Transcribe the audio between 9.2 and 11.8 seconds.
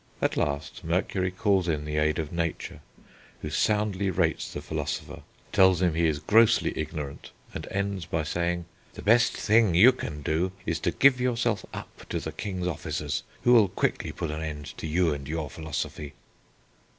thing you can do is to give yourself